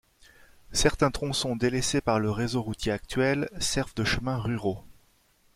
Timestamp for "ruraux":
4.39-4.83